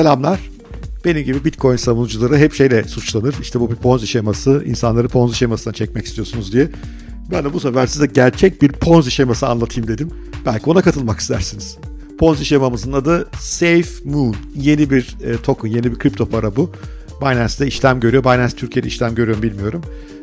[0.00, 0.40] Selamlar.
[1.04, 3.34] Benim gibi Bitcoin savunucuları hep şeyle suçlanır.
[3.40, 6.68] İşte bu bir Ponzi şeması, insanları Ponzi şemasına çekmek istiyorsunuz diye.
[7.30, 10.10] Ben de bu sefer size gerçek bir Ponzi şeması anlatayım dedim.
[10.46, 11.76] Belki ona katılmak istersiniz.
[12.18, 14.36] Ponzi şemamızın adı Safe Moon.
[14.56, 16.70] Yeni bir e, token, yeni bir kripto para bu.
[17.20, 18.24] Binance'de işlem görüyor.
[18.24, 19.82] Binance Türkiye'de işlem görüyor mu bilmiyorum.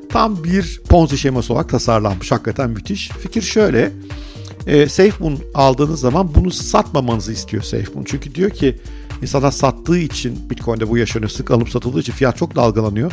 [0.10, 2.32] Tam bir Ponzi şeması olarak tasarlanmış.
[2.32, 3.10] Hakikaten müthiş.
[3.10, 3.92] Fikir şöyle.
[4.68, 8.04] E, SafeMoon aldığınız zaman bunu satmamanızı istiyor SafeMoon.
[8.04, 8.76] Çünkü diyor ki
[9.22, 11.30] insanlar sattığı için Bitcoin'de bu yaşanıyor.
[11.30, 13.12] Sık alıp satıldığı için fiyat çok dalgalanıyor.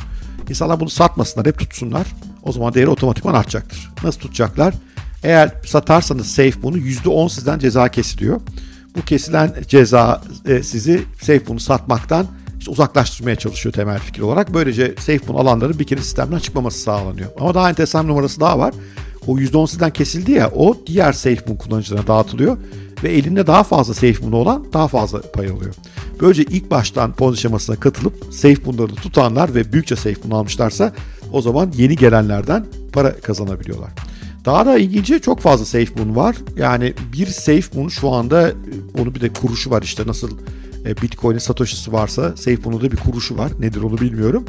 [0.49, 2.07] İnsanlar bunu satmasınlar, hep tutsunlar.
[2.43, 3.91] O zaman değeri otomatikman artacaktır.
[4.05, 4.75] Nasıl tutacaklar?
[5.23, 8.41] Eğer satarsanız SafeMoon'u %10 sizden ceza kesiliyor.
[8.97, 12.27] Bu kesilen ceza e, sizi SafeMoon'u satmaktan
[12.59, 14.55] işte uzaklaştırmaya çalışıyor temel fikir olarak.
[14.55, 17.31] Böylece SafeMoon alanların bir kere sistemden çıkmaması sağlanıyor.
[17.41, 18.75] Ama daha enteresan numarası daha var.
[19.27, 22.59] O %10 sizden kesildi ya o diğer SafeMoon kullanıcılarına dağıtılıyor
[23.03, 25.75] ve elinde daha fazla SafeMoon olan daha fazla pay alıyor.
[26.21, 30.93] Böylece ilk baştan Ponzi şemasına katılıp SafeMoon'ları tutanlar ve büyükçe SafeMoon almışlarsa
[31.33, 33.91] o zaman yeni gelenlerden para kazanabiliyorlar.
[34.45, 36.37] Daha da ilginci çok fazla SafeMoon var.
[36.57, 38.53] Yani bir SafeMoon şu anda
[38.99, 40.31] onu bir de kuruşu var işte nasıl
[40.87, 43.53] e, Bitcoin'in Satoshi'si varsa SafeMoon'un da bir kuruşu var.
[43.59, 44.45] Nedir onu bilmiyorum.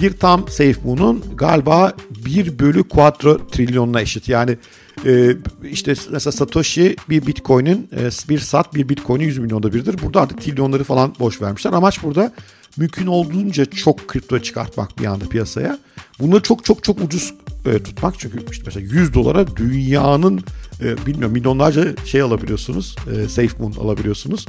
[0.00, 1.92] Bir tam SafeMoon'un galiba
[2.26, 4.28] 1 bölü quadro trilyonuna eşit.
[4.28, 4.58] Yani
[5.06, 5.36] e,
[5.70, 9.96] işte mesela Satoshi bir Bitcoin'in e, bir sat bir Bitcoin'in 100 milyonda birdir.
[10.02, 11.72] Burada artık trilyonları falan boş vermişler.
[11.72, 12.32] Amaç burada
[12.76, 15.78] mümkün olduğunca çok kripto çıkartmak bir anda piyasaya.
[16.20, 17.34] Bunları çok çok çok ucuz
[17.66, 18.18] e, tutmak.
[18.18, 20.44] Çünkü işte mesela 100 dolara dünyanın
[20.80, 22.96] e, bilmiyorum milyonlarca şey alabiliyorsunuz.
[23.12, 24.46] E, SafeMoon alabiliyorsunuz.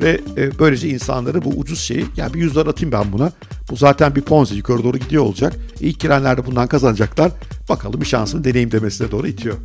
[0.00, 3.32] Ve e, böylece insanları bu ucuz şeyi yani bir 100 dolar atayım ben buna.
[3.70, 5.56] Bu zaten bir ponzi yukarı doğru gidiyor olacak.
[5.80, 7.32] İlk girenler de bundan kazanacaklar.
[7.68, 9.56] Bakalım bir şansını deneyim demesine doğru itiyor.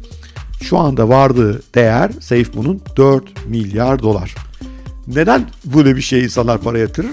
[0.64, 4.36] Şu anda vardığı değer SafeMoon'un 4 milyar dolar.
[5.08, 7.12] Neden böyle bir şey insanlar para yatırır?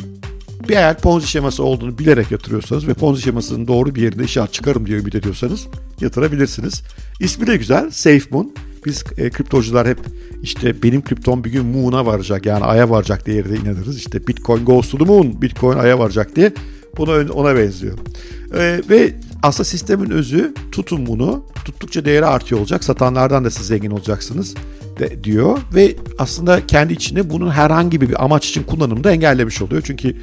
[0.69, 4.87] Bir eğer Ponzi şeması olduğunu bilerek yatırıyorsanız ve Ponzi şemasının doğru bir yerinde işaret çıkarım
[4.87, 5.67] diye ümit ediyorsanız
[6.01, 6.83] yatırabilirsiniz.
[7.21, 8.53] İsmi de güzel SafeMoon.
[8.87, 9.99] Biz e, kriptocular hep
[10.43, 13.99] işte benim kriptom bir gün Moon'a varacak yani Ay'a varacak diye de inanırız.
[13.99, 16.53] İşte Bitcoin goes to the moon, Bitcoin Ay'a varacak diye.
[16.97, 17.99] Buna ona benziyor.
[18.55, 21.45] E, ve aslında sistemin özü tutun bunu.
[21.65, 22.85] Tuttukça değeri artıyor olacak.
[22.85, 24.55] Satanlardan da siz zengin olacaksınız
[24.99, 25.59] de, diyor.
[25.75, 29.83] Ve aslında kendi içinde bunun herhangi bir amaç için kullanımını da engellemiş oluyor.
[29.85, 30.17] Çünkü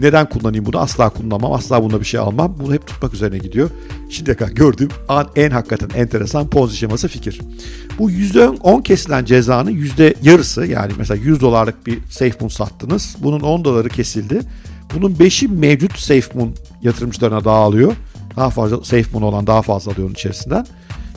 [0.00, 0.78] neden kullanayım bunu?
[0.78, 1.52] Asla kullanmam.
[1.52, 2.56] Asla bunda bir şey almam.
[2.58, 3.70] Bunu hep tutmak üzerine gidiyor.
[4.10, 7.40] Şimdiye kadar gördüğüm an, en hakikaten enteresan Ponzi şeması fikir.
[7.98, 13.16] Bu %10 kesilen cezanın yüzde yarısı yani mesela 100 dolarlık bir SafeMoon sattınız.
[13.18, 14.40] Bunun 10 doları kesildi.
[14.94, 17.92] Bunun 5'i mevcut SafeMoon yatırımcılarına dağılıyor.
[18.36, 20.66] Daha fazla SafeMoon olan daha fazla alıyor onun içerisinden.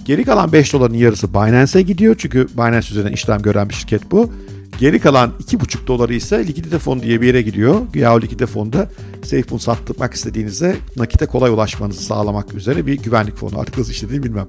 [0.06, 2.16] Geri kalan 5 doların yarısı Binance'e gidiyor.
[2.18, 4.32] Çünkü Binance üzerinden işlem gören bir şirket bu.
[4.80, 7.82] Geri kalan 2,5 doları ise likidite fonu diye bir yere gidiyor.
[7.96, 8.90] Ya o likidite fonda
[9.24, 13.60] SafeMoon sattırmak istediğinizde nakite kolay ulaşmanızı sağlamak üzere bir güvenlik fonu.
[13.60, 14.46] Artık nasıl işlediğini bilmem.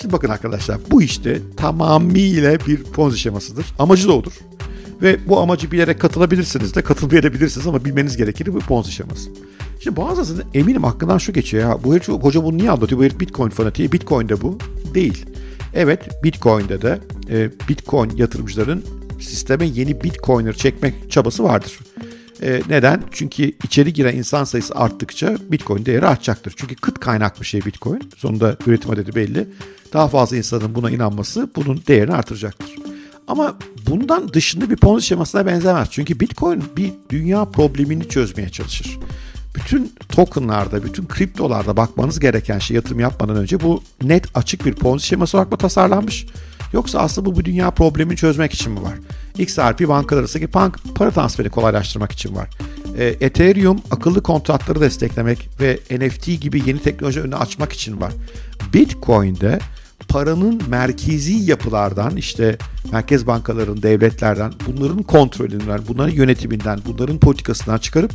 [0.00, 3.66] Şimdi bakın arkadaşlar bu işte tamamıyla bir ponzi şemasıdır.
[3.78, 4.32] Amacı da odur.
[5.02, 9.30] Ve bu amacı bilerek katılabilirsiniz de katılmayabilirsiniz ama bilmeniz gerekir bu ponzi şeması.
[9.84, 13.00] Şimdi bazısı eminim aklından şu geçiyor ya bu herif hoca bunu niye anlatıyor?
[13.00, 13.92] Bu herif Bitcoin fanatiği.
[13.92, 14.58] Bitcoin'de bu
[14.94, 15.26] değil.
[15.74, 17.00] Evet Bitcoin'de de
[17.30, 18.84] e, Bitcoin yatırımcıların
[19.20, 21.78] sisteme yeni Bitcoiner çekmek çabası vardır.
[22.42, 23.02] E, neden?
[23.10, 26.54] Çünkü içeri giren insan sayısı arttıkça Bitcoin değeri artacaktır.
[26.56, 28.10] Çünkü kıt kaynak bir şey Bitcoin.
[28.16, 29.48] Sonunda üretim adedi belli.
[29.92, 32.76] Daha fazla insanın buna inanması bunun değerini artıracaktır.
[33.28, 33.58] Ama
[33.88, 35.88] bundan dışında bir Ponzi şemasına benzemez.
[35.90, 38.98] Çünkü Bitcoin bir dünya problemini çözmeye çalışır.
[39.54, 45.06] Bütün tokenlarda, bütün kriptolarda bakmanız gereken şey yatırım yapmadan önce bu net açık bir Ponzi
[45.06, 46.26] şeması olarak mı tasarlanmış?
[46.72, 48.94] Yoksa aslında bu bu dünya problemini çözmek için mi var?
[49.38, 50.50] XRP bankalar arasındaki
[50.94, 52.50] para transferi kolaylaştırmak için var.
[52.98, 58.12] E, Ethereum akıllı kontratları desteklemek ve NFT gibi yeni teknoloji önünü açmak için var.
[58.74, 59.58] Bitcoin'de
[60.08, 62.58] paranın merkezi yapılardan işte
[62.92, 68.12] merkez bankaların, devletlerden bunların kontrolünden, bunların yönetiminden, bunların politikasından çıkarıp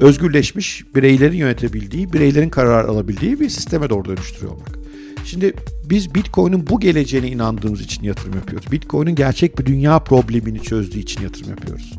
[0.00, 4.78] özgürleşmiş bireylerin yönetebildiği, bireylerin karar alabildiği bir sisteme doğru dönüştürüyor olmak.
[5.24, 5.54] Şimdi
[5.84, 8.72] biz Bitcoin'in bu geleceğine inandığımız için yatırım yapıyoruz.
[8.72, 11.92] Bitcoin'in gerçek bir dünya problemini çözdüğü için yatırım yapıyoruz.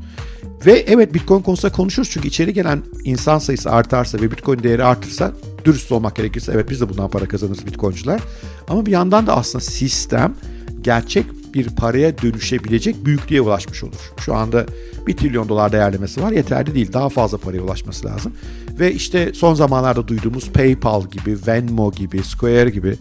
[0.66, 5.34] Ve evet Bitcoin konusunda konuşuruz çünkü içeri gelen insan sayısı artarsa ve Bitcoin değeri artırsa
[5.66, 8.22] dürüst olmak gerekirse evet biz de bundan para kazanırız Bitcoin'cular.
[8.68, 10.36] Ama bir yandan da aslında sistem
[10.82, 14.12] gerçek bir paraya dönüşebilecek büyüklüğe ulaşmış olur.
[14.18, 14.66] Şu anda
[15.07, 16.31] 1 trilyon dolar değerlemesi var.
[16.31, 16.94] Yeterli değil.
[16.94, 18.34] Daha fazla paraya ulaşması lazım.
[18.80, 22.96] Ve işte son zamanlarda duyduğumuz PayPal gibi, Venmo gibi, Square gibi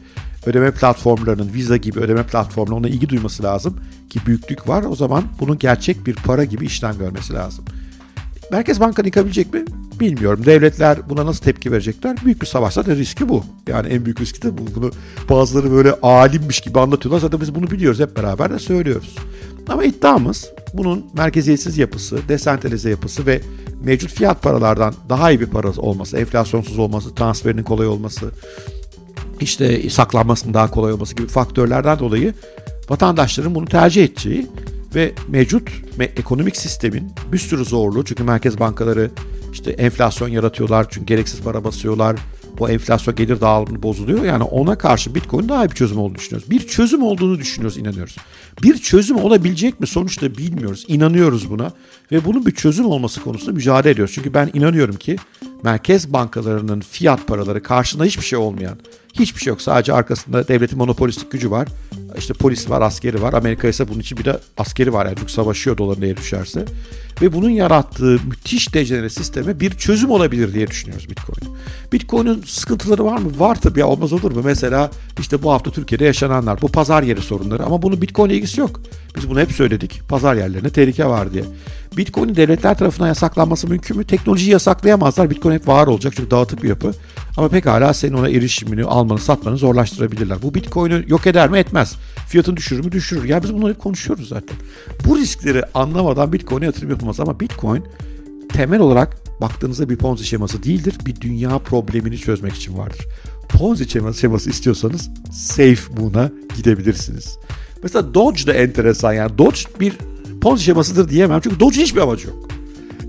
[0.46, 3.76] ödeme platformlarının, Visa gibi ödeme platformlarına ilgi duyması lazım
[4.10, 4.84] ki büyüklük var.
[4.90, 7.64] O zaman bunun gerçek bir para gibi işlem görmesi lazım.
[8.52, 9.64] Merkez Bankanı yıkabilecek mi?
[10.00, 10.46] Bilmiyorum.
[10.46, 12.16] Devletler buna nasıl tepki verecekler?
[12.24, 13.44] Büyük bir savaşsa da riski bu.
[13.66, 14.62] Yani en büyük riski de bu.
[14.74, 14.90] Bunu
[15.30, 17.20] bazıları böyle alimmiş gibi anlatıyorlar.
[17.20, 18.00] Zaten biz bunu biliyoruz.
[18.00, 19.16] Hep beraber de söylüyoruz.
[19.68, 23.40] Ama iddiamız bunun merkeziyetsiz yapısı, desentralize yapısı ve
[23.84, 28.30] mevcut fiyat paralardan daha iyi bir para olması, enflasyonsuz olması, transferinin kolay olması,
[29.40, 32.34] işte saklanmasının daha kolay olması gibi faktörlerden dolayı
[32.88, 34.46] vatandaşların bunu tercih edeceği
[34.94, 35.70] ve mevcut
[36.00, 39.10] ekonomik sistemin bir sürü zorluğu çünkü merkez bankaları
[39.52, 42.16] işte enflasyon yaratıyorlar çünkü gereksiz para basıyorlar.
[42.58, 44.24] Bu enflasyon gelir dağılımı bozuluyor.
[44.24, 46.50] Yani ona karşı Bitcoin daha iyi bir çözüm olduğunu düşünüyoruz.
[46.50, 48.16] Bir çözüm olduğunu düşünüyoruz, inanıyoruz.
[48.62, 50.84] Bir çözüm olabilecek mi sonuçta bilmiyoruz.
[50.88, 51.72] İnanıyoruz buna
[52.12, 54.14] ve bunun bir çözüm olması konusunda mücadele ediyoruz.
[54.14, 55.16] Çünkü ben inanıyorum ki
[55.62, 58.78] merkez bankalarının fiyat paraları karşında hiçbir şey olmayan,
[59.12, 59.62] hiçbir şey yok.
[59.62, 61.68] Sadece arkasında devletin monopolistik gücü var.
[62.18, 63.32] İşte polis var, askeri var.
[63.32, 65.06] Amerika ise bunun için bir de askeri var.
[65.06, 66.64] Yani çünkü savaşıyor doların değeri düşerse.
[67.22, 71.56] Ve bunun yarattığı müthiş dejenere sisteme bir çözüm olabilir diye düşünüyoruz Bitcoin.
[71.92, 73.30] Bitcoin'in sıkıntıları var mı?
[73.38, 74.42] Var tabii ya olmaz olur mu?
[74.44, 74.90] Mesela
[75.20, 76.62] işte bu hafta Türkiye'de yaşananlar.
[76.62, 78.80] Bu pazar yeri sorunları ama bunun Bitcoin'le ilgisi yok.
[79.16, 80.00] Biz bunu hep söyledik.
[80.08, 81.44] Pazar yerlerine tehlike var diye.
[81.96, 84.04] Bitcoin'in devletler tarafından yasaklanması mümkün mü?
[84.04, 85.30] Teknolojiyi yasaklayamazlar.
[85.30, 86.92] Bitcoin hep var olacak çünkü dağıtık bir yapı.
[87.36, 90.42] Ama pekala senin ona erişimini, almanı, satmanı zorlaştırabilirler.
[90.42, 91.58] Bu Bitcoin'i yok eder mi?
[91.58, 91.96] Etmez.
[92.28, 92.92] Fiyatını düşürür mü?
[92.92, 93.24] Düşürür.
[93.24, 94.56] Ya biz bunları hep konuşuyoruz zaten.
[95.06, 97.84] Bu riskleri anlamadan Bitcoin'e yatırım yapılmaz ama Bitcoin
[98.48, 100.94] temel olarak baktığınızda bir Ponzi şeması değildir.
[101.06, 103.06] Bir dünya problemini çözmek için vardır.
[103.48, 107.38] Ponzi şeması, istiyorsanız safe buna gidebilirsiniz.
[107.82, 109.98] Mesela Doge da enteresan yani Doge bir
[110.40, 112.48] Ponzi şemasıdır diyemem çünkü Doge'un hiçbir amacı yok.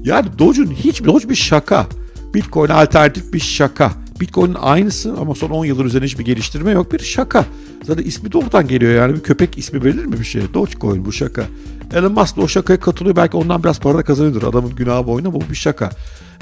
[0.03, 1.87] Yani Doge'un hiçbir Doge bir şaka.
[2.33, 3.91] Bitcoin alternatif bir şaka.
[4.19, 6.93] Bitcoin'in aynısı ama son 10 yıldır üzerine hiçbir geliştirme yok.
[6.93, 7.45] Bir şaka.
[7.83, 9.15] Zaten ismi de oradan geliyor yani.
[9.15, 10.41] Bir köpek ismi verir mi bir şey?
[10.53, 11.45] Dogecoin bu şaka.
[11.93, 13.15] Elon Musk da o şakaya katılıyor.
[13.15, 14.43] Belki ondan biraz para da kazanıyordur.
[14.43, 15.89] Adamın günahı boyuna bu bir şaka.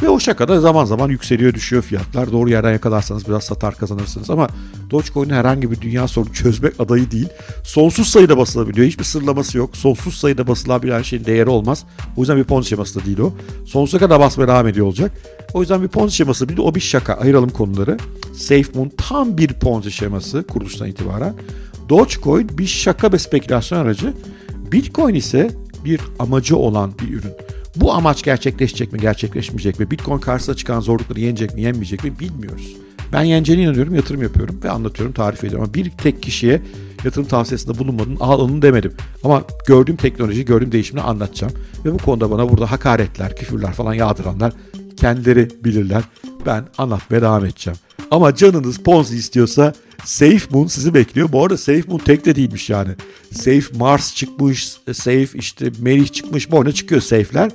[0.01, 2.31] Ve o şakada zaman zaman yükseliyor düşüyor fiyatlar.
[2.31, 4.29] Doğru yerden yakalarsanız biraz satar kazanırsınız.
[4.29, 4.47] Ama
[4.91, 7.27] Dogecoin'in herhangi bir dünya sorunu çözmek adayı değil.
[7.63, 8.87] Sonsuz sayıda basılabiliyor.
[8.87, 9.77] Hiçbir sırlaması yok.
[9.77, 11.83] Sonsuz sayıda basılabilen şeyin değeri olmaz.
[12.17, 13.33] O yüzden bir Ponzi şeması da değil o.
[13.65, 15.11] Sonsuza kadar basmaya devam ediyor olacak.
[15.53, 17.13] O yüzden bir Ponzi şeması bir de o bir şaka.
[17.13, 17.97] Ayıralım konuları.
[18.33, 21.33] SafeMoon tam bir Ponzi şeması kuruluştan itibaren.
[21.89, 24.13] Dogecoin bir şaka ve spekülasyon aracı.
[24.71, 25.51] Bitcoin ise
[25.85, 27.31] bir amacı olan bir ürün.
[27.75, 29.91] Bu amaç gerçekleşecek mi, gerçekleşmeyecek mi?
[29.91, 32.75] Bitcoin karşısına çıkan zorlukları yenecek mi, yenmeyecek mi bilmiyoruz.
[33.13, 35.63] Ben yeneceğine inanıyorum, yatırım yapıyorum ve anlatıyorum, tarif ediyorum.
[35.63, 36.61] Ama bir tek kişiye
[37.05, 38.93] yatırım tavsiyesinde bulunmadım, al onu demedim.
[39.23, 41.53] Ama gördüğüm teknoloji, gördüğüm değişimini anlatacağım.
[41.85, 44.53] Ve bu konuda bana burada hakaretler, küfürler falan yağdıranlar
[44.97, 46.03] kendileri bilirler.
[46.45, 47.79] Ben anlatmaya devam edeceğim.
[48.11, 49.73] Ama canınız Ponzi istiyorsa
[50.05, 51.31] Safe Moon sizi bekliyor.
[51.31, 52.91] Bu arada Safe Moon tek de değilmiş yani.
[53.31, 56.51] Safe Mars çıkmış, Safe işte Merih çıkmış.
[56.51, 57.51] Bu çıkıyor Safe'ler.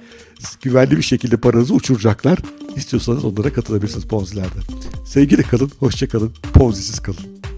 [0.62, 2.38] Güvenli bir şekilde paranızı uçuracaklar.
[2.76, 4.58] İstiyorsanız onlara katılabilirsiniz Ponzi'lerde.
[5.06, 7.51] Sevgili kalın, hoşça kalın, Ponzi'siz kalın.